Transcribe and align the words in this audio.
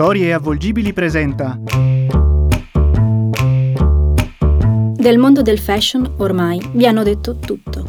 Storie 0.00 0.32
avvolgibili 0.32 0.94
presenta. 0.94 1.60
Del 4.94 5.18
mondo 5.18 5.42
del 5.42 5.58
fashion 5.58 6.14
ormai 6.16 6.58
vi 6.72 6.86
hanno 6.86 7.02
detto 7.02 7.36
tutto. 7.36 7.84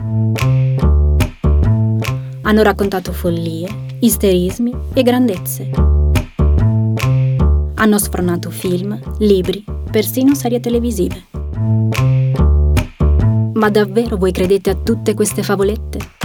Hanno 2.42 2.64
raccontato 2.64 3.14
follie, 3.14 3.70
isterismi 4.00 4.76
e 4.94 5.04
grandezze. 5.04 5.70
Hanno 7.76 7.98
sfronato 7.98 8.50
film, 8.50 9.00
libri, 9.20 9.64
persino 9.90 10.36
serie 10.36 10.60
televisive. 10.60 11.28
Ma 13.54 13.70
davvero 13.70 14.18
voi 14.18 14.34
credete 14.34 14.70
a 14.70 14.76
tutte 14.76 15.14
queste 15.14 15.44
favolette? 15.44 16.21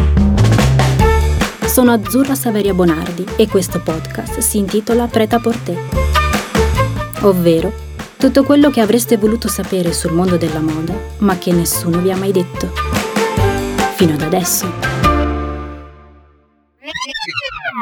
Sono 1.77 1.93
Azzurra 1.93 2.35
Saveria 2.35 2.73
Bonardi 2.73 3.23
e 3.37 3.47
questo 3.49 3.83
podcast 3.83 4.39
si 4.39 4.57
intitola 4.57 5.09
Preta 5.09 5.39
Porté, 5.39 5.77
ovvero 7.21 7.71
tutto 8.17 8.45
quello 8.45 8.71
che 8.71 8.81
avreste 8.81 9.19
voluto 9.19 9.47
sapere 9.47 9.93
sul 9.93 10.13
mondo 10.13 10.39
della 10.39 10.61
moda, 10.61 10.99
ma 11.19 11.37
che 11.37 11.53
nessuno 11.53 12.01
vi 12.01 12.11
ha 12.11 12.17
mai 12.17 12.33
detto. 12.33 12.73
Fino 13.95 14.15
ad 14.15 14.23
adesso. 14.23 14.67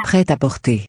Prêt 0.02 0.28
à 0.28 0.36
porter. 0.38 0.86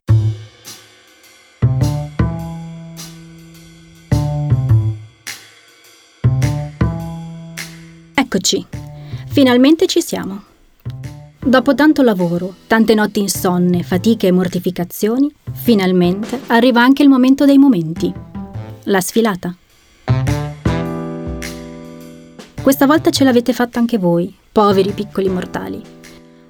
Eccoci, 8.15 8.65
finalmente 9.27 9.85
ci 9.85 10.01
siamo. 10.01 10.53
Dopo 11.47 11.75
tanto 11.75 12.01
lavoro, 12.01 12.55
tante 12.65 12.95
notti 12.95 13.19
insonne, 13.19 13.83
fatiche 13.83 14.25
e 14.25 14.31
mortificazioni, 14.31 15.31
finalmente 15.51 16.39
arriva 16.47 16.81
anche 16.81 17.03
il 17.03 17.07
momento 17.07 17.45
dei 17.45 17.59
momenti. 17.59 18.11
La 18.85 18.99
sfilata. 18.99 19.55
Questa 22.59 22.87
volta 22.87 23.11
ce 23.11 23.23
l'avete 23.23 23.53
fatta 23.53 23.77
anche 23.77 23.99
voi, 23.99 24.35
poveri 24.51 24.89
piccoli 24.89 25.29
mortali. 25.29 25.79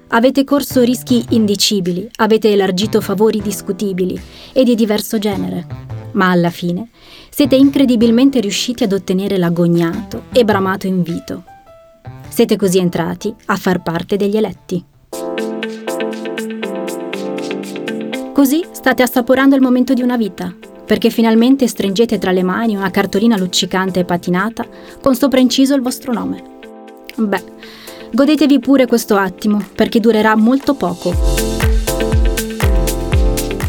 Avete 0.08 0.44
corso 0.44 0.80
rischi 0.80 1.22
indicibili, 1.28 2.08
avete 2.16 2.50
elargito 2.50 3.02
favori 3.02 3.42
discutibili 3.42 4.18
e 4.54 4.64
di 4.64 4.74
diverso 4.74 5.18
genere, 5.18 5.66
ma 6.12 6.30
alla 6.30 6.48
fine 6.48 6.88
siete 7.28 7.54
incredibilmente 7.54 8.40
riusciti 8.40 8.84
ad 8.84 8.94
ottenere 8.94 9.36
l'agognato 9.36 10.22
e 10.32 10.42
bramato 10.42 10.86
invito 10.86 11.44
siete 12.36 12.56
così 12.56 12.76
entrati 12.76 13.34
a 13.46 13.56
far 13.56 13.80
parte 13.80 14.18
degli 14.18 14.36
eletti. 14.36 14.84
Così 18.34 18.62
state 18.72 19.02
assaporando 19.02 19.56
il 19.56 19.62
momento 19.62 19.94
di 19.94 20.02
una 20.02 20.18
vita, 20.18 20.54
perché 20.84 21.08
finalmente 21.08 21.66
stringete 21.66 22.18
tra 22.18 22.32
le 22.32 22.42
mani 22.42 22.76
una 22.76 22.90
cartolina 22.90 23.38
luccicante 23.38 24.00
e 24.00 24.04
patinata 24.04 24.66
con 25.00 25.14
sopra 25.14 25.40
inciso 25.40 25.74
il 25.74 25.80
vostro 25.80 26.12
nome. 26.12 26.42
Beh, 27.16 27.42
godetevi 28.12 28.58
pure 28.58 28.86
questo 28.86 29.16
attimo, 29.16 29.66
perché 29.74 29.98
durerà 29.98 30.36
molto 30.36 30.74
poco. 30.74 31.14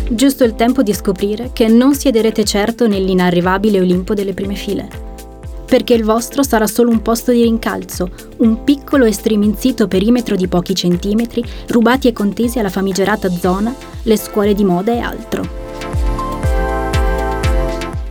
Giusto 0.09 0.43
il 0.43 0.55
tempo 0.55 0.83
di 0.83 0.93
scoprire 0.93 1.52
che 1.53 1.69
non 1.69 1.95
siederete 1.95 2.43
certo 2.43 2.85
nell'inarrivabile 2.85 3.79
Olimpo 3.79 4.13
delle 4.13 4.33
prime 4.33 4.55
file 4.55 5.06
perché 5.67 5.93
il 5.93 6.05
vostro 6.05 6.43
sarà 6.43 6.65
solo 6.65 6.89
un 6.89 7.01
posto 7.01 7.31
di 7.31 7.43
rincalzo, 7.43 8.09
un 8.37 8.63
piccolo 8.63 9.03
e 9.03 9.11
striminzito 9.11 9.87
perimetro 9.87 10.37
di 10.37 10.47
pochi 10.47 10.73
centimetri, 10.73 11.43
rubati 11.67 12.07
e 12.07 12.13
contesi 12.13 12.57
alla 12.57 12.69
famigerata 12.69 13.29
zona, 13.29 13.75
le 14.03 14.17
scuole 14.17 14.53
di 14.53 14.63
moda 14.63 14.93
e 14.93 14.99
altro. 14.99 15.65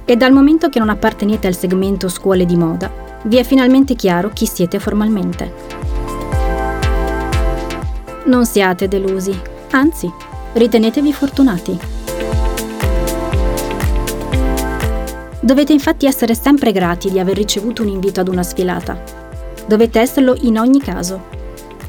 E 0.04 0.16
dal 0.16 0.32
momento 0.32 0.68
che 0.68 0.78
non 0.78 0.90
appartenete 0.90 1.46
al 1.46 1.56
segmento 1.56 2.08
scuole 2.08 2.44
di 2.44 2.56
moda, 2.56 2.92
vi 3.24 3.38
è 3.38 3.42
finalmente 3.42 3.94
chiaro 3.94 4.30
chi 4.32 4.46
siete 4.46 4.78
formalmente. 4.78 5.52
Non 8.26 8.44
siate 8.44 8.86
delusi, 8.86 9.36
anzi, 9.70 10.12
ritenetevi 10.52 11.12
fortunati. 11.12 11.95
Dovete 15.46 15.72
infatti 15.72 16.06
essere 16.06 16.34
sempre 16.34 16.72
grati 16.72 17.08
di 17.08 17.20
aver 17.20 17.36
ricevuto 17.36 17.82
un 17.82 17.88
invito 17.88 18.18
ad 18.18 18.26
una 18.26 18.42
sfilata. 18.42 19.00
Dovete 19.64 20.00
esserlo 20.00 20.36
in 20.40 20.58
ogni 20.58 20.80
caso, 20.80 21.26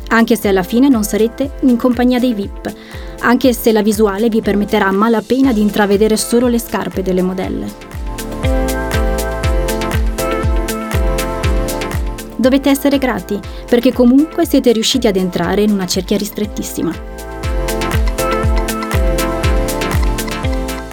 anche 0.09 0.35
se 0.35 0.49
alla 0.49 0.61
fine 0.61 0.89
non 0.89 1.03
sarete 1.03 1.53
in 1.61 1.75
compagnia 1.75 2.19
dei 2.19 2.35
VIP, 2.35 2.71
anche 3.21 3.53
se 3.53 3.71
la 3.71 3.81
visuale 3.81 4.29
vi 4.29 4.41
permetterà 4.41 4.85
a 4.85 4.91
malapena 4.91 5.53
di 5.53 5.61
intravedere 5.61 6.17
solo 6.17 6.47
le 6.47 6.59
scarpe 6.59 7.01
delle 7.01 7.23
modelle. 7.23 7.73
Dovete 12.35 12.69
essere 12.69 12.99
grati, 12.99 13.39
perché 13.67 13.91
comunque 13.91 14.45
siete 14.45 14.71
riusciti 14.71 15.07
ad 15.07 15.15
entrare 15.15 15.63
in 15.63 15.71
una 15.71 15.87
cerchia 15.87 16.17
ristrettissima. 16.17 16.93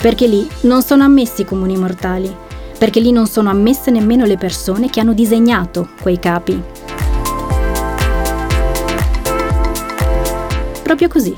Perché 0.00 0.26
lì 0.26 0.48
non 0.62 0.80
sono 0.80 1.04
ammessi 1.04 1.44
comuni 1.44 1.76
mortali, 1.76 2.43
perché 2.84 3.00
lì 3.00 3.12
non 3.12 3.26
sono 3.26 3.48
ammesse 3.48 3.90
nemmeno 3.90 4.26
le 4.26 4.36
persone 4.36 4.90
che 4.90 5.00
hanno 5.00 5.14
disegnato 5.14 5.88
quei 6.02 6.18
capi. 6.18 6.62
Proprio 10.82 11.08
così. 11.08 11.34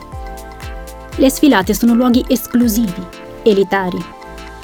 Le 1.15 1.31
sfilate 1.31 1.73
sono 1.73 1.95
luoghi 1.95 2.25
esclusivi, 2.27 3.01
elitari. 3.45 4.05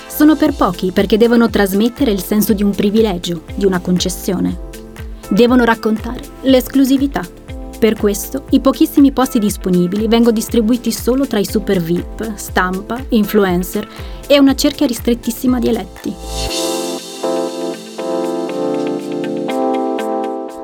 Sono 0.08 0.34
per 0.34 0.56
pochi 0.56 0.90
perché 0.90 1.16
devono 1.16 1.48
trasmettere 1.48 2.10
il 2.10 2.20
senso 2.20 2.52
di 2.52 2.64
un 2.64 2.72
privilegio, 2.72 3.42
di 3.54 3.64
una 3.64 3.78
concessione. 3.78 4.58
Devono 5.28 5.62
raccontare 5.62 6.20
l'esclusività. 6.40 7.22
Per 7.82 7.96
questo 7.96 8.44
i 8.50 8.60
pochissimi 8.60 9.10
posti 9.10 9.40
disponibili 9.40 10.06
vengono 10.06 10.30
distribuiti 10.30 10.92
solo 10.92 11.26
tra 11.26 11.40
i 11.40 11.44
super 11.44 11.80
VIP, 11.80 12.36
stampa, 12.36 13.04
influencer 13.08 13.88
e 14.28 14.38
una 14.38 14.54
cerchia 14.54 14.86
ristrettissima 14.86 15.58
di 15.58 15.66
eletti. 15.66 16.14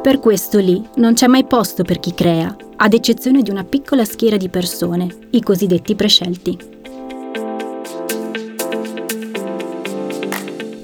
Per 0.01 0.21
questo 0.21 0.61
lì 0.61 0.81
non 0.95 1.15
c'è 1.15 1.27
mai 1.27 1.43
posto 1.43 1.83
per 1.83 1.99
chi 1.99 2.15
crea, 2.15 2.55
ad 2.77 2.95
eccezione 2.95 3.43
di 3.43 3.51
una 3.51 3.65
piccola 3.65 4.05
schiera 4.05 4.37
di 4.37 4.49
persone, 4.49 5.09
i 5.31 5.43
cosiddetti 5.43 5.97
prescelti. 5.97 6.59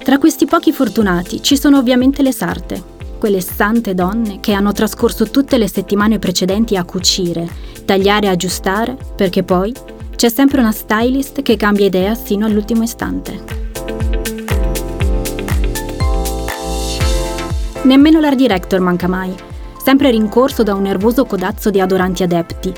Tra 0.03 0.19
questi 0.19 0.47
pochi 0.47 0.73
fortunati 0.73 1.41
ci 1.41 1.57
sono 1.57 1.79
ovviamente 1.79 2.23
le 2.23 2.33
sarte, 2.33 2.94
quelle 3.25 3.41
sante 3.41 3.95
donne 3.95 4.39
che 4.41 4.53
hanno 4.53 4.73
trascorso 4.73 5.31
tutte 5.31 5.57
le 5.57 5.67
settimane 5.67 6.19
precedenti 6.19 6.77
a 6.77 6.85
cucire, 6.85 7.49
tagliare 7.87 8.27
e 8.27 8.29
aggiustare, 8.29 8.99
perché 9.17 9.43
poi 9.43 9.73
c'è 10.15 10.29
sempre 10.29 10.61
una 10.61 10.73
stylist 10.73 11.41
che 11.41 11.57
cambia 11.57 11.87
idea 11.87 12.15
sino 12.15 12.45
all'ultimo 12.45 12.83
istante. 12.83 13.43
Nemmeno 17.85 18.21
l'art 18.21 18.37
director 18.37 18.81
manca 18.81 19.09
mai, 19.09 19.33
sempre 19.83 20.11
rincorso 20.11 20.63
da 20.63 20.75
un 20.75 20.83
nervoso 20.83 21.25
codazzo 21.25 21.71
di 21.71 21.81
adoranti 21.81 22.25
adepti, 22.25 22.75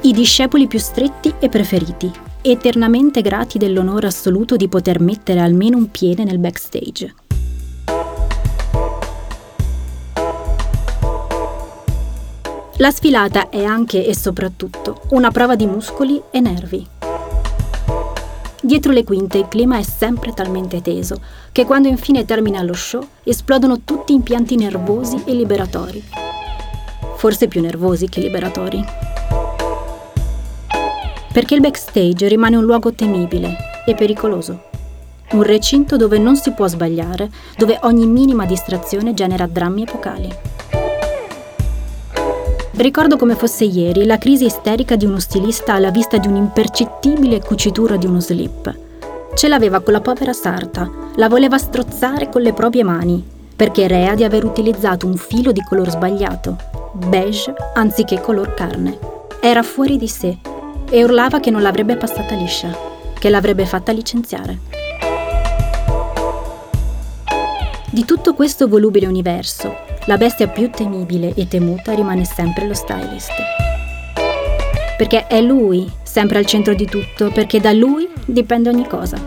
i 0.00 0.12
discepoli 0.12 0.66
più 0.66 0.78
stretti 0.78 1.34
e 1.38 1.50
preferiti, 1.50 2.10
eternamente 2.40 3.20
grati 3.20 3.58
dell'onore 3.58 4.06
assoluto 4.06 4.56
di 4.56 4.66
poter 4.66 4.98
mettere 4.98 5.40
almeno 5.40 5.76
un 5.76 5.90
piede 5.90 6.24
nel 6.24 6.38
backstage. 6.38 7.14
La 12.80 12.90
sfilata 12.90 13.50
è 13.50 13.62
anche 13.62 14.06
e 14.06 14.16
soprattutto 14.16 15.02
una 15.10 15.30
prova 15.30 15.54
di 15.54 15.66
muscoli 15.66 16.18
e 16.30 16.40
nervi. 16.40 16.86
Dietro 18.62 18.92
le 18.92 19.04
quinte 19.04 19.36
il 19.36 19.48
clima 19.48 19.76
è 19.76 19.82
sempre 19.82 20.32
talmente 20.32 20.80
teso 20.80 21.20
che 21.52 21.66
quando 21.66 21.88
infine 21.88 22.24
termina 22.24 22.62
lo 22.62 22.72
show 22.72 23.06
esplodono 23.22 23.82
tutti 23.84 24.14
impianti 24.14 24.56
nervosi 24.56 25.24
e 25.26 25.34
liberatori. 25.34 26.02
Forse 27.16 27.48
più 27.48 27.60
nervosi 27.60 28.08
che 28.08 28.22
liberatori. 28.22 28.82
Perché 31.34 31.54
il 31.54 31.60
backstage 31.60 32.28
rimane 32.28 32.56
un 32.56 32.64
luogo 32.64 32.94
temibile 32.94 33.56
e 33.84 33.94
pericoloso. 33.94 34.68
Un 35.32 35.42
recinto 35.42 35.98
dove 35.98 36.16
non 36.16 36.34
si 36.34 36.52
può 36.52 36.66
sbagliare, 36.66 37.30
dove 37.58 37.78
ogni 37.82 38.06
minima 38.06 38.46
distrazione 38.46 39.12
genera 39.12 39.46
drammi 39.46 39.82
epocali. 39.82 40.28
Ricordo 42.80 43.18
come 43.18 43.34
fosse 43.34 43.64
ieri 43.64 44.06
la 44.06 44.16
crisi 44.16 44.46
isterica 44.46 44.96
di 44.96 45.04
uno 45.04 45.18
stilista 45.18 45.74
alla 45.74 45.90
vista 45.90 46.16
di 46.16 46.28
un'impercettibile 46.28 47.42
cucitura 47.42 47.96
di 47.96 48.06
uno 48.06 48.20
slip. 48.20 48.74
Ce 49.34 49.48
l'aveva 49.48 49.80
con 49.80 49.92
la 49.92 50.00
povera 50.00 50.32
sarta, 50.32 50.90
la 51.16 51.28
voleva 51.28 51.58
strozzare 51.58 52.30
con 52.30 52.40
le 52.40 52.54
proprie 52.54 52.82
mani, 52.82 53.22
perché 53.54 53.86
rea 53.86 54.14
di 54.14 54.24
aver 54.24 54.46
utilizzato 54.46 55.06
un 55.06 55.18
filo 55.18 55.52
di 55.52 55.60
color 55.60 55.90
sbagliato, 55.90 56.56
beige 56.94 57.52
anziché 57.74 58.18
color 58.18 58.54
carne. 58.54 58.98
Era 59.42 59.62
fuori 59.62 59.98
di 59.98 60.08
sé 60.08 60.38
e 60.88 61.04
urlava 61.04 61.38
che 61.38 61.50
non 61.50 61.60
l'avrebbe 61.60 61.98
passata 61.98 62.34
liscia, 62.34 62.74
che 63.18 63.28
l'avrebbe 63.28 63.66
fatta 63.66 63.92
licenziare. 63.92 64.58
Di 67.90 68.06
tutto 68.06 68.32
questo 68.32 68.68
volubile 68.68 69.06
universo, 69.06 69.88
la 70.06 70.16
bestia 70.16 70.48
più 70.48 70.70
temibile 70.70 71.34
e 71.34 71.46
temuta 71.46 71.92
rimane 71.92 72.24
sempre 72.24 72.66
lo 72.66 72.74
stylist. 72.74 73.32
Perché 74.96 75.26
è 75.26 75.40
lui 75.40 75.90
sempre 76.02 76.38
al 76.38 76.46
centro 76.46 76.74
di 76.74 76.86
tutto, 76.86 77.30
perché 77.30 77.60
da 77.60 77.72
lui 77.72 78.08
dipende 78.24 78.68
ogni 78.70 78.86
cosa. 78.86 79.18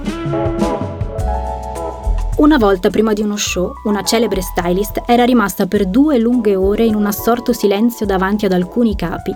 Una 2.38 2.58
volta 2.58 2.90
prima 2.90 3.14
di 3.14 3.22
uno 3.22 3.38
show, 3.38 3.74
una 3.86 4.04
celebre 4.04 4.42
stylist 4.42 5.04
era 5.06 5.24
rimasta 5.24 5.68
per 5.68 5.86
due 5.86 6.18
lunghe 6.18 6.56
ore 6.56 6.84
in 6.84 6.96
un 6.96 7.06
assorto 7.06 7.54
silenzio 7.54 8.06
davanti 8.06 8.46
ad 8.46 8.52
alcuni 8.52 8.96
capi, 8.96 9.32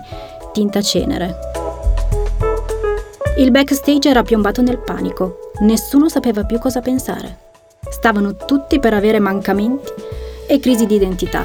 tinta 0.52 0.82
cenere. 0.82 1.36
Il 3.38 3.52
backstage 3.52 4.08
era 4.08 4.22
piombato 4.22 4.60
nel 4.62 4.78
panico, 4.78 5.52
nessuno 5.60 6.08
sapeva 6.08 6.44
più 6.44 6.58
cosa 6.58 6.80
pensare. 6.80 7.46
Stavano 7.88 8.34
tutti 8.34 8.80
per 8.80 8.92
avere 8.94 9.20
mancamenti 9.20 10.07
e 10.48 10.58
crisi 10.58 10.86
di 10.86 10.94
identità. 10.94 11.44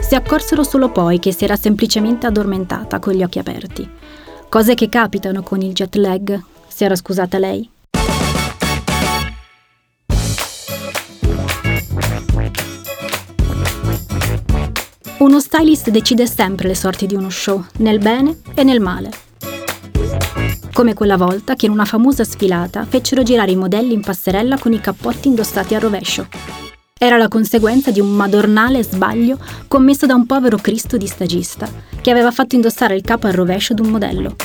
Si 0.00 0.14
accorsero 0.16 0.64
solo 0.64 0.90
poi 0.90 1.20
che 1.20 1.32
si 1.32 1.44
era 1.44 1.54
semplicemente 1.54 2.26
addormentata 2.26 2.98
con 2.98 3.12
gli 3.12 3.22
occhi 3.22 3.38
aperti. 3.38 3.88
Cose 4.48 4.74
che 4.74 4.88
capitano 4.88 5.42
con 5.42 5.60
il 5.60 5.72
jet 5.72 5.94
lag, 5.94 6.42
si 6.66 6.82
era 6.82 6.96
scusata 6.96 7.38
lei. 7.38 7.70
Uno 15.18 15.38
stylist 15.38 15.90
decide 15.90 16.26
sempre 16.26 16.66
le 16.66 16.74
sorti 16.74 17.06
di 17.06 17.14
uno 17.14 17.28
show, 17.28 17.62
nel 17.76 17.98
bene 17.98 18.38
e 18.54 18.64
nel 18.64 18.80
male. 18.80 19.10
Come 20.72 20.94
quella 20.94 21.18
volta 21.18 21.54
che 21.54 21.66
in 21.66 21.72
una 21.72 21.84
famosa 21.84 22.24
sfilata 22.24 22.86
fecero 22.86 23.22
girare 23.22 23.50
i 23.50 23.56
modelli 23.56 23.92
in 23.92 24.00
passerella 24.00 24.58
con 24.58 24.72
i 24.72 24.80
cappotti 24.80 25.28
indossati 25.28 25.74
a 25.74 25.78
rovescio. 25.78 26.69
Era 27.02 27.16
la 27.16 27.28
conseguenza 27.28 27.90
di 27.90 27.98
un 27.98 28.10
madornale 28.10 28.82
sbaglio 28.82 29.38
commesso 29.68 30.04
da 30.04 30.14
un 30.14 30.26
povero 30.26 30.58
Cristo 30.58 30.98
di 30.98 31.06
stagista, 31.06 31.66
che 31.98 32.10
aveva 32.10 32.30
fatto 32.30 32.56
indossare 32.56 32.94
il 32.94 33.00
capo 33.00 33.26
al 33.26 33.32
rovescio 33.32 33.72
d'un 33.72 33.88
modello. 33.88 34.36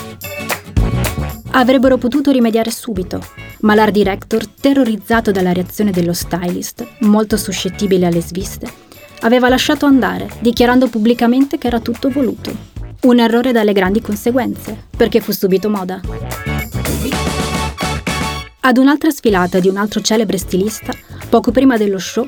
Avrebbero 1.52 1.98
potuto 1.98 2.32
rimediare 2.32 2.72
subito, 2.72 3.22
ma 3.60 3.76
l'art 3.76 3.92
director, 3.92 4.48
terrorizzato 4.48 5.32
dalla 5.32 5.52
reazione 5.52 5.92
dello 5.92 6.14
stylist, 6.14 6.88
molto 7.00 7.36
suscettibile 7.36 8.06
alle 8.06 8.22
sviste, 8.22 8.72
aveva 9.24 9.50
lasciato 9.50 9.86
andare, 9.86 10.30
dichiarando 10.40 10.88
pubblicamente 10.88 11.58
che 11.58 11.68
era 11.68 11.82
tutto 11.82 12.08
voluto. 12.10 12.56
Un 13.02 13.20
errore 13.20 13.52
dalle 13.52 13.74
grandi 13.74 14.00
conseguenze, 14.00 14.86
perché 14.96 15.20
fu 15.20 15.34
subito 15.34 15.70
moda. 15.70 16.00
Ad 18.62 18.78
un'altra 18.78 19.12
sfilata 19.12 19.60
di 19.60 19.68
un 19.68 19.76
altro 19.76 20.00
celebre 20.00 20.38
stilista, 20.38 20.94
poco 21.28 21.52
prima 21.52 21.76
dello 21.76 22.00
show, 22.00 22.26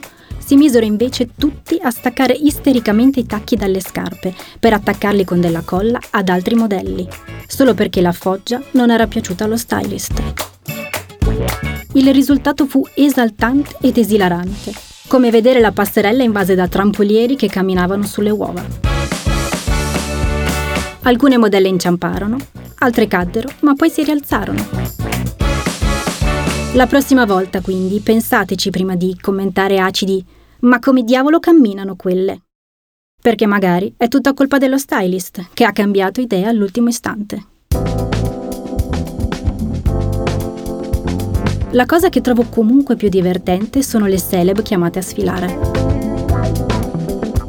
si 0.47 0.55
misero 0.55 0.85
invece 0.85 1.31
tutti 1.37 1.77
a 1.81 1.91
staccare 1.91 2.31
istericamente 2.31 3.19
i 3.19 3.25
tacchi 3.25 3.57
dalle 3.57 3.81
scarpe 3.81 4.33
per 4.57 4.71
attaccarli 4.71 5.25
con 5.25 5.41
della 5.41 5.59
colla 5.59 5.99
ad 6.11 6.29
altri 6.29 6.55
modelli, 6.55 7.05
solo 7.45 7.73
perché 7.73 7.99
la 7.99 8.13
foggia 8.13 8.63
non 8.71 8.89
era 8.89 9.07
piaciuta 9.07 9.43
allo 9.43 9.57
stylist. 9.57 10.13
Il 11.95 12.13
risultato 12.13 12.65
fu 12.65 12.81
esaltante 12.93 13.75
ed 13.81 13.97
esilarante 13.97 14.71
come 15.07 15.31
vedere 15.31 15.59
la 15.59 15.73
passerella 15.73 16.23
invase 16.23 16.55
da 16.55 16.69
trampolieri 16.69 17.35
che 17.35 17.49
camminavano 17.49 18.03
sulle 18.05 18.29
uova. 18.29 18.65
Alcune 21.01 21.37
modelle 21.37 21.67
inciamparono, 21.67 22.37
altre 22.77 23.07
caddero, 23.07 23.49
ma 23.61 23.73
poi 23.73 23.89
si 23.89 24.01
rialzarono. 24.01 24.65
La 26.73 26.85
prossima 26.85 27.25
volta, 27.25 27.59
quindi, 27.59 27.99
pensateci 27.99 28.69
prima 28.69 28.95
di 28.95 29.17
commentare 29.19 29.79
acidi, 29.79 30.23
ma 30.61 30.79
come 30.79 31.03
diavolo 31.03 31.39
camminano 31.39 31.95
quelle? 31.95 32.41
Perché 33.21 33.45
magari 33.45 33.93
è 33.97 34.07
tutta 34.07 34.33
colpa 34.33 34.57
dello 34.57 34.77
stylist, 34.77 35.49
che 35.53 35.65
ha 35.65 35.71
cambiato 35.71 36.21
idea 36.21 36.49
all'ultimo 36.49 36.87
istante. 36.87 37.45
La 41.71 41.85
cosa 41.85 42.09
che 42.09 42.21
trovo 42.21 42.45
comunque 42.49 42.95
più 42.95 43.09
divertente 43.09 43.83
sono 43.83 44.05
le 44.07 44.17
celeb 44.17 44.61
chiamate 44.61 44.99
a 44.99 45.01
sfilare. 45.01 45.59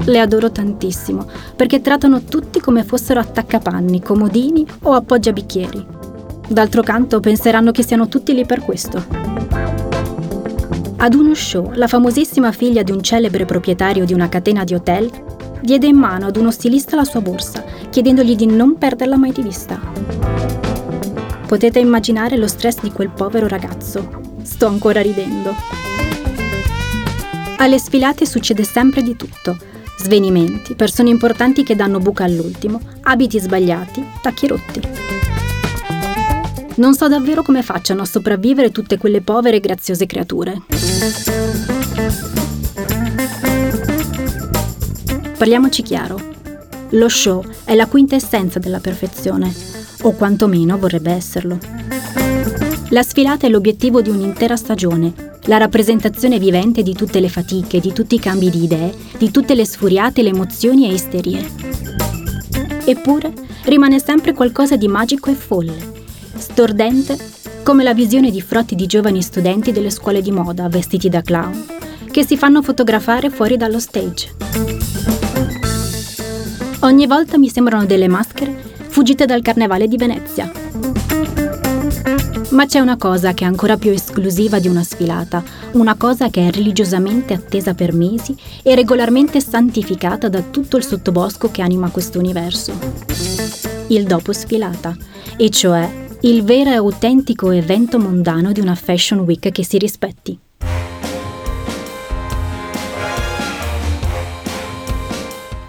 Le 0.04 0.20
adoro 0.20 0.50
tantissimo 0.50 1.26
perché 1.54 1.80
trattano 1.80 2.22
tutti 2.22 2.60
come 2.60 2.82
fossero 2.82 3.20
attaccapanni, 3.20 4.02
comodini 4.02 4.66
o 4.82 4.92
appoggiabicchieri. 4.92 5.86
D'altro 6.48 6.82
canto 6.82 7.20
penseranno 7.20 7.70
che 7.70 7.82
siano 7.82 8.08
tutti 8.08 8.34
lì 8.34 8.44
per 8.44 8.60
questo. 8.60 9.67
Ad 11.00 11.14
uno 11.14 11.32
show, 11.32 11.70
la 11.74 11.86
famosissima 11.86 12.50
figlia 12.50 12.82
di 12.82 12.90
un 12.90 13.00
celebre 13.00 13.44
proprietario 13.44 14.04
di 14.04 14.12
una 14.12 14.28
catena 14.28 14.64
di 14.64 14.74
hotel 14.74 15.08
diede 15.62 15.86
in 15.86 15.96
mano 15.96 16.26
ad 16.26 16.36
uno 16.36 16.50
stilista 16.50 16.96
la 16.96 17.04
sua 17.04 17.20
borsa, 17.20 17.62
chiedendogli 17.88 18.34
di 18.34 18.46
non 18.46 18.76
perderla 18.76 19.16
mai 19.16 19.30
di 19.30 19.42
vista. 19.42 19.80
Potete 21.46 21.78
immaginare 21.78 22.36
lo 22.36 22.48
stress 22.48 22.80
di 22.82 22.90
quel 22.90 23.10
povero 23.10 23.46
ragazzo. 23.46 24.36
Sto 24.42 24.66
ancora 24.66 25.00
ridendo. 25.00 25.54
Alle 27.58 27.78
sfilate 27.78 28.26
succede 28.26 28.64
sempre 28.64 29.02
di 29.02 29.14
tutto. 29.14 29.56
Svenimenti, 29.98 30.74
persone 30.74 31.10
importanti 31.10 31.62
che 31.62 31.76
danno 31.76 32.00
buca 32.00 32.24
all'ultimo, 32.24 32.80
abiti 33.02 33.38
sbagliati, 33.38 34.04
tacchi 34.20 34.48
rotti. 34.48 34.80
Non 36.78 36.94
so 36.94 37.08
davvero 37.08 37.42
come 37.42 37.62
facciano 37.62 38.02
a 38.02 38.04
sopravvivere 38.04 38.70
tutte 38.70 38.98
quelle 38.98 39.20
povere 39.20 39.56
e 39.56 39.60
graziose 39.60 40.06
creature. 40.06 40.62
Parliamoci 45.38 45.82
chiaro. 45.82 46.20
Lo 46.90 47.08
show 47.08 47.44
è 47.64 47.76
la 47.76 47.86
quintessenza 47.86 48.58
della 48.58 48.80
perfezione 48.80 49.54
o 50.02 50.12
quantomeno 50.12 50.76
vorrebbe 50.76 51.12
esserlo. 51.12 51.58
La 52.88 53.04
sfilata 53.04 53.46
è 53.46 53.50
l'obiettivo 53.50 54.02
di 54.02 54.10
un'intera 54.10 54.56
stagione, 54.56 55.12
la 55.44 55.58
rappresentazione 55.58 56.40
vivente 56.40 56.82
di 56.82 56.94
tutte 56.94 57.20
le 57.20 57.28
fatiche, 57.28 57.78
di 57.78 57.92
tutti 57.92 58.16
i 58.16 58.20
cambi 58.20 58.50
di 58.50 58.64
idee, 58.64 58.92
di 59.18 59.30
tutte 59.30 59.54
le 59.54 59.64
sfuriate, 59.64 60.22
le 60.22 60.30
emozioni 60.30 60.88
e 60.88 60.94
isterie. 60.94 61.48
Eppure 62.84 63.32
rimane 63.64 64.00
sempre 64.00 64.32
qualcosa 64.32 64.76
di 64.76 64.88
magico 64.88 65.30
e 65.30 65.34
folle, 65.34 65.76
stordente 66.36 67.16
come 67.68 67.84
la 67.84 67.92
visione 67.92 68.30
di 68.30 68.40
frotti 68.40 68.74
di 68.74 68.86
giovani 68.86 69.20
studenti 69.20 69.72
delle 69.72 69.90
scuole 69.90 70.22
di 70.22 70.30
moda 70.30 70.70
vestiti 70.70 71.10
da 71.10 71.20
clown, 71.20 71.66
che 72.10 72.24
si 72.24 72.38
fanno 72.38 72.62
fotografare 72.62 73.28
fuori 73.28 73.58
dallo 73.58 73.78
stage. 73.78 74.34
Ogni 76.78 77.06
volta 77.06 77.36
mi 77.36 77.50
sembrano 77.50 77.84
delle 77.84 78.08
maschere 78.08 78.56
fuggite 78.88 79.26
dal 79.26 79.42
Carnevale 79.42 79.86
di 79.86 79.98
Venezia. 79.98 80.50
Ma 82.52 82.64
c'è 82.64 82.78
una 82.78 82.96
cosa 82.96 83.34
che 83.34 83.44
è 83.44 83.46
ancora 83.46 83.76
più 83.76 83.90
esclusiva 83.90 84.58
di 84.58 84.68
una 84.68 84.82
sfilata, 84.82 85.44
una 85.72 85.94
cosa 85.96 86.30
che 86.30 86.48
è 86.48 86.50
religiosamente 86.50 87.34
attesa 87.34 87.74
per 87.74 87.92
mesi 87.92 88.34
e 88.62 88.74
regolarmente 88.74 89.42
santificata 89.42 90.30
da 90.30 90.40
tutto 90.40 90.78
il 90.78 90.86
sottobosco 90.86 91.50
che 91.50 91.60
anima 91.60 91.90
questo 91.90 92.18
universo. 92.18 92.72
Il 93.88 94.04
dopo 94.04 94.32
sfilata, 94.32 94.96
e 95.36 95.50
cioè 95.50 96.06
il 96.22 96.42
vero 96.42 96.70
e 96.70 96.74
autentico 96.74 97.52
evento 97.52 98.00
mondano 98.00 98.50
di 98.50 98.58
una 98.58 98.74
fashion 98.74 99.20
week 99.20 99.52
che 99.52 99.64
si 99.64 99.78
rispetti. 99.78 100.36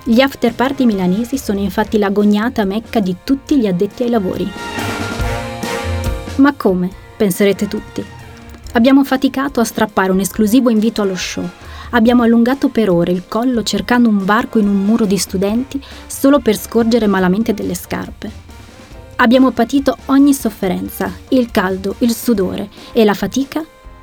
Gli 0.04 0.22
after 0.22 0.56
party 0.56 0.86
milanesi 0.86 1.38
sono 1.38 1.60
infatti 1.60 2.00
l'agognata 2.00 2.66
mecca 2.66 3.00
di 3.00 3.18
tutti 3.24 3.60
gli 3.60 3.68
addetti 3.68 4.02
ai 4.02 4.10
lavori. 4.10 4.52
Ma 6.38 6.54
come? 6.54 6.90
penserete 7.16 7.68
tutti. 7.68 8.04
Abbiamo 8.74 9.04
faticato 9.04 9.60
a 9.60 9.64
strappare 9.64 10.12
un 10.12 10.20
esclusivo 10.20 10.72
invito 10.72 11.04
allo 11.04 11.16
show. 11.16 11.48
Abbiamo 11.92 12.24
allungato 12.24 12.70
per 12.70 12.90
ore 12.90 13.12
il 13.12 13.28
collo 13.28 13.62
cercando 13.62 14.10
un 14.10 14.26
varco 14.26 14.58
in 14.58 14.68
un 14.68 14.84
muro 14.84 15.06
di 15.06 15.18
studenti 15.18 15.80
solo 16.08 16.40
per 16.40 16.58
scorgere 16.58 17.06
malamente 17.06 17.54
delle 17.54 17.76
scarpe. 17.76 18.49
Abbiamo 19.22 19.52
patito 19.52 19.98
ogni 20.06 20.34
sofferenza, 20.34 21.12
il 21.30 21.52
caldo, 21.52 21.96
il 22.00 22.14
sudore 22.14 22.70
e 22.94 23.04
la 23.04 23.14
fatica 23.14 23.62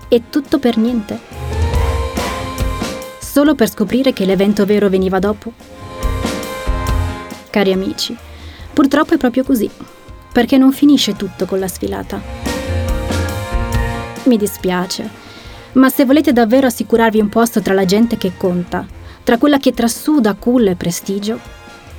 e 0.08 0.25
tutto 0.28 0.58
per 0.58 0.76
niente. 0.76 1.18
Solo 3.18 3.54
per 3.54 3.70
scoprire 3.70 4.12
che 4.12 4.26
l'evento 4.26 4.66
vero 4.66 4.90
veniva 4.90 5.18
dopo 5.18 5.52
cari 7.49 7.73
amici. 7.73 8.14
Purtroppo 8.75 9.14
è 9.14 9.16
proprio 9.16 9.42
così, 9.42 9.70
perché 10.30 10.58
non 10.58 10.73
finisce 10.73 11.16
tutto 11.16 11.46
con 11.46 11.58
la 11.58 11.68
sfilata. 11.68 12.20
Mi 14.25 14.37
dispiace, 14.37 15.08
ma 15.73 15.88
se 15.88 16.04
volete 16.04 16.35
davvero 16.35 16.66
assicurarvi 16.66 17.20
un 17.20 17.30
posto 17.30 17.62
tra 17.62 17.73
la 17.73 17.87
gente 17.87 18.18
che 18.18 18.32
conta, 18.37 18.87
tra 19.23 19.38
quella 19.38 19.56
che 19.56 19.73
trasuda 19.73 20.35
culla 20.35 20.73
e 20.73 20.76
prestigio, 20.76 21.40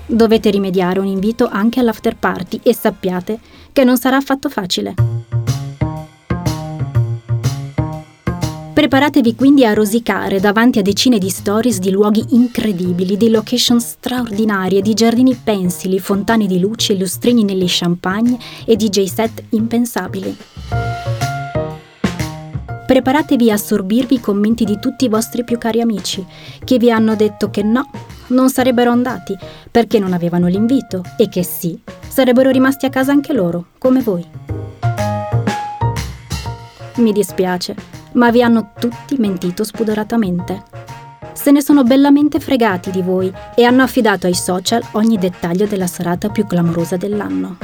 dovete 0.07 0.49
rimediare 0.49 0.99
un 0.99 1.05
invito 1.05 1.47
anche 1.47 1.79
all'after 1.79 2.15
party 2.15 2.61
e 2.63 2.73
sappiate 2.73 3.39
che 3.71 3.83
non 3.83 3.97
sarà 3.97 4.15
affatto 4.17 4.49
facile. 4.49 4.95
Preparatevi 8.77 9.33
quindi 9.33 9.65
a 9.65 9.73
rosicare 9.73 10.39
davanti 10.39 10.77
a 10.77 10.83
decine 10.83 11.17
di 11.17 11.29
stories 11.29 11.79
di 11.79 11.89
luoghi 11.89 12.23
incredibili, 12.29 13.17
di 13.17 13.29
location 13.31 13.81
straordinarie, 13.81 14.81
di 14.81 14.93
giardini 14.93 15.33
pensili, 15.33 15.97
fontane 15.97 16.45
di 16.45 16.59
luci 16.59 16.91
e 16.93 16.97
lustrini 16.97 17.43
negli 17.43 17.65
champagne 17.67 18.37
e 18.65 18.75
DJ 18.75 19.05
set 19.05 19.43
impensabili. 19.49 20.86
Preparatevi 22.87 23.51
a 23.51 23.55
assorbirvi 23.55 24.15
i 24.15 24.19
commenti 24.21 24.63
di 24.63 24.79
tutti 24.79 25.03
i 25.03 25.09
vostri 25.09 25.43
più 25.43 25.57
cari 25.57 25.81
amici, 25.81 26.25
che 26.63 26.77
vi 26.77 26.89
hanno 26.89 27.17
detto 27.17 27.49
che 27.49 27.61
no, 27.61 27.89
non 28.27 28.49
sarebbero 28.49 28.91
andati 28.91 29.37
perché 29.69 29.99
non 29.99 30.13
avevano 30.13 30.47
l'invito 30.47 31.03
e 31.17 31.27
che 31.27 31.43
sì, 31.43 31.77
sarebbero 32.07 32.49
rimasti 32.49 32.85
a 32.85 32.89
casa 32.89 33.11
anche 33.11 33.33
loro, 33.33 33.65
come 33.77 33.99
voi. 33.99 34.25
Mi 36.95 37.11
dispiace, 37.11 37.75
ma 38.13 38.31
vi 38.31 38.41
hanno 38.41 38.71
tutti 38.79 39.17
mentito 39.17 39.65
spudoratamente. 39.65 40.63
Se 41.33 41.51
ne 41.51 41.61
sono 41.61 41.83
bellamente 41.83 42.39
fregati 42.39 42.89
di 42.89 43.01
voi 43.01 43.29
e 43.53 43.65
hanno 43.65 43.83
affidato 43.83 44.27
ai 44.27 44.33
social 44.33 44.81
ogni 44.91 45.17
dettaglio 45.17 45.65
della 45.65 45.87
serata 45.87 46.29
più 46.29 46.47
clamorosa 46.47 46.95
dell'anno. 46.95 47.57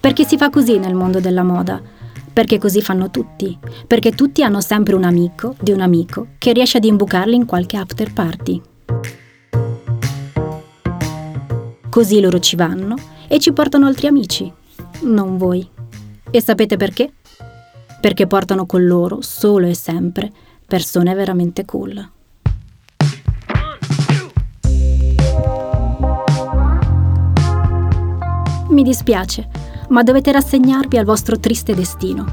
Perché 0.00 0.24
si 0.24 0.36
fa 0.36 0.50
così 0.50 0.78
nel 0.78 0.94
mondo 0.94 1.20
della 1.20 1.44
moda? 1.44 1.93
Perché 2.34 2.58
così 2.58 2.82
fanno 2.82 3.10
tutti, 3.10 3.56
perché 3.86 4.10
tutti 4.10 4.42
hanno 4.42 4.60
sempre 4.60 4.94
un 4.94 5.04
amico 5.04 5.56
di 5.58 5.72
un 5.72 5.80
amico 5.80 6.26
che 6.36 6.52
riesce 6.52 6.76
ad 6.76 6.84
imbucarli 6.84 7.34
in 7.34 7.46
qualche 7.46 7.78
after 7.78 8.12
party. 8.12 8.60
Così 11.88 12.20
loro 12.20 12.38
ci 12.40 12.56
vanno 12.56 12.96
e 13.28 13.38
ci 13.38 13.52
portano 13.52 13.86
altri 13.86 14.08
amici, 14.08 14.52
non 15.04 15.38
voi. 15.38 15.66
E 16.30 16.42
sapete 16.42 16.76
perché? 16.76 17.12
perché 18.04 18.26
portano 18.26 18.66
con 18.66 18.84
loro, 18.84 19.22
solo 19.22 19.66
e 19.66 19.72
sempre, 19.72 20.30
persone 20.66 21.14
veramente 21.14 21.64
cool. 21.64 22.06
Mi 28.68 28.82
dispiace, 28.82 29.48
ma 29.94 30.02
dovete 30.02 30.32
rassegnarvi 30.32 30.98
al 30.98 31.04
vostro 31.04 31.38
triste 31.38 31.72
destino. 31.72 32.26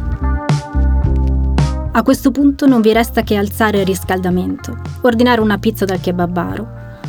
A 1.91 2.01
questo 2.01 2.31
punto 2.31 2.65
non 2.65 2.81
vi 2.81 2.91
resta 2.91 3.21
che 3.21 3.35
alzare 3.35 3.81
il 3.81 3.85
riscaldamento, 3.85 4.75
ordinare 5.01 5.41
una 5.41 5.59
pizza 5.59 5.85
dal 5.85 6.01
kebabaro, 6.01 6.67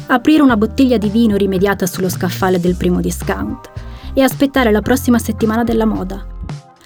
aprire 0.09 0.43
una 0.43 0.59
bottiglia 0.59 0.99
di 0.99 1.09
vino 1.09 1.37
rimediata 1.37 1.87
sullo 1.87 2.11
scaffale 2.11 2.61
del 2.61 2.77
primo 2.77 3.01
discount 3.01 3.71
e 4.13 4.21
aspettare 4.21 4.71
la 4.71 4.83
prossima 4.83 5.19
settimana 5.19 5.65
della 5.65 5.87
moda, 5.87 6.23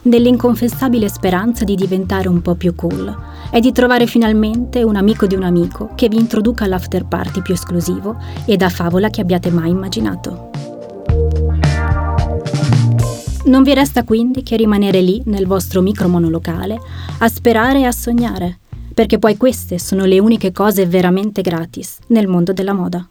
nell'inconfessabile 0.03 1.09
speranza 1.09 1.65
di 1.65 1.75
diventare 1.75 2.29
un 2.29 2.41
po' 2.43 2.55
più 2.55 2.73
cool 2.77 3.13
e 3.51 3.59
di 3.59 3.73
trovare 3.73 4.07
finalmente 4.07 4.85
un 4.85 4.95
amico 4.95 5.27
di 5.27 5.35
un 5.35 5.43
amico 5.43 5.91
che 5.97 6.07
vi 6.09 6.19
introduca 6.19 6.63
all'after 6.63 7.05
party 7.07 7.43
più 7.43 7.55
esclusivo 7.55 8.17
e 8.45 8.57
da 8.57 8.69
favola 8.69 9.11
che 9.11 9.23
abbiate 9.23 9.51
mai 9.51 9.71
immaginato. 9.71 10.56
Non 13.47 13.63
vi 13.63 13.75
resta 13.75 14.05
quindi 14.05 14.43
che 14.43 14.57
rimanere 14.57 15.01
lì 15.01 15.23
nel 15.27 15.47
vostro 15.47 15.81
micro 15.81 16.09
monolocale 16.09 16.79
a 17.19 17.29
sperare 17.29 17.81
e 17.81 17.85
a 17.85 17.93
sognare, 17.93 18.59
perché 18.95 19.19
poi 19.19 19.37
queste 19.37 19.79
sono 19.79 20.05
le 20.05 20.19
uniche 20.19 20.53
cose 20.53 20.87
veramente 20.87 21.43
gratis 21.43 21.99
nel 22.09 22.27
mondo 22.27 22.53
della 22.53 22.73
moda. 22.73 23.09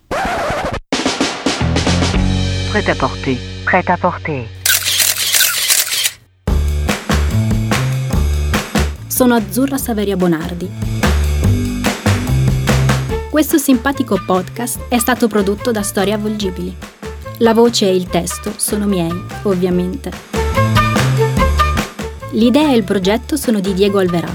Prêt 2.72 2.90
à 2.90 2.96
porter. 2.96 3.38
Prêt 3.64 3.90
à 3.90 3.98
porter. 3.98 4.56
sono 9.16 9.34
Azzurra 9.34 9.78
Saveria 9.78 10.18
Bonardi. 10.18 10.70
Questo 13.30 13.58
simpatico 13.58 14.22
podcast 14.26 14.90
è 14.90 14.98
stato 14.98 15.30
prodotto 15.30 15.72
da 15.72 15.84
Storie 15.84 16.12
Avvolgibili. 16.12 16.95
La 17.40 17.54
voce 17.54 17.90
e 17.90 17.94
il 17.94 18.08
testo 18.08 18.54
sono 18.56 18.86
miei, 18.86 19.12
ovviamente. 19.44 20.10
L'idea 22.32 22.72
e 22.72 22.76
il 22.76 22.84
progetto 22.84 23.36
sono 23.36 23.60
di 23.60 23.74
Diego 23.74 24.00
Alverà. 24.00 24.34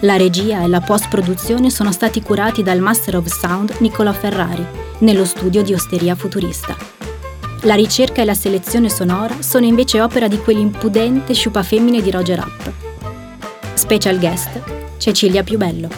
La 0.00 0.16
regia 0.16 0.62
e 0.62 0.68
la 0.68 0.82
post-produzione 0.82 1.70
sono 1.70 1.90
stati 1.90 2.20
curati 2.20 2.62
dal 2.62 2.80
Master 2.80 3.16
of 3.16 3.26
Sound 3.26 3.76
Nicola 3.78 4.12
Ferrari, 4.12 4.64
nello 4.98 5.24
studio 5.24 5.62
di 5.62 5.72
Osteria 5.72 6.14
Futurista. 6.14 6.76
La 7.62 7.74
ricerca 7.76 8.20
e 8.20 8.26
la 8.26 8.34
selezione 8.34 8.90
sonora 8.90 9.40
sono 9.40 9.64
invece 9.64 10.02
opera 10.02 10.28
di 10.28 10.38
quell'impudente 10.38 11.32
sciupafemmine 11.32 12.02
di 12.02 12.10
Roger 12.10 12.38
Rapp. 12.40 12.68
Special 13.72 14.18
guest 14.18 14.60
Cecilia 14.98 15.42
Piubello. 15.42 15.88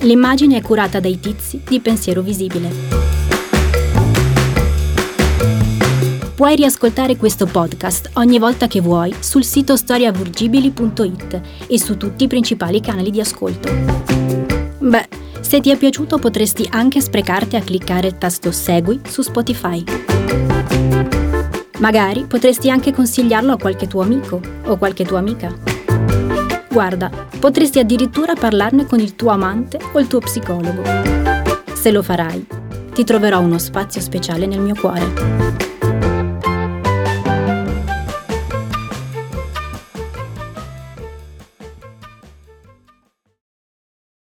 L'immagine 0.00 0.58
è 0.58 0.60
curata 0.60 1.00
dai 1.00 1.18
tizi 1.18 1.62
di 1.66 1.80
Pensiero 1.80 2.20
Visibile. 2.20 3.11
Puoi 6.34 6.56
riascoltare 6.56 7.16
questo 7.16 7.44
podcast 7.44 8.12
ogni 8.14 8.38
volta 8.38 8.66
che 8.66 8.80
vuoi 8.80 9.14
sul 9.20 9.44
sito 9.44 9.76
storiavurgibili.it 9.76 11.40
e 11.66 11.78
su 11.78 11.98
tutti 11.98 12.24
i 12.24 12.26
principali 12.26 12.80
canali 12.80 13.10
di 13.10 13.20
ascolto. 13.20 13.70
Beh, 14.78 15.08
se 15.40 15.60
ti 15.60 15.70
è 15.70 15.76
piaciuto 15.76 16.18
potresti 16.18 16.66
anche 16.70 17.02
sprecarti 17.02 17.56
a 17.56 17.60
cliccare 17.60 18.06
il 18.08 18.18
tasto 18.18 18.50
Segui 18.50 19.00
su 19.06 19.20
Spotify. 19.20 19.84
Magari 21.80 22.24
potresti 22.24 22.70
anche 22.70 22.94
consigliarlo 22.94 23.52
a 23.52 23.58
qualche 23.58 23.86
tuo 23.86 24.00
amico 24.00 24.40
o 24.64 24.78
qualche 24.78 25.04
tua 25.04 25.18
amica. 25.18 25.54
Guarda, 26.70 27.10
potresti 27.38 27.78
addirittura 27.78 28.32
parlarne 28.32 28.86
con 28.86 29.00
il 29.00 29.14
tuo 29.16 29.28
amante 29.28 29.78
o 29.92 30.00
il 30.00 30.06
tuo 30.06 30.20
psicologo. 30.20 30.82
Se 31.74 31.90
lo 31.90 32.02
farai, 32.02 32.46
ti 32.94 33.04
troverò 33.04 33.38
uno 33.40 33.58
spazio 33.58 34.00
speciale 34.00 34.46
nel 34.46 34.60
mio 34.60 34.74
cuore. 34.74 35.81